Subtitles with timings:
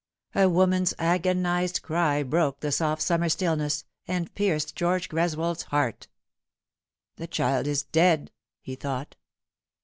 [0.33, 6.07] A woman's agonised cry broke the soft summer stillness, and pierced George Greswold's heart."
[7.17, 8.31] The child is dead!"
[8.63, 9.15] he thought.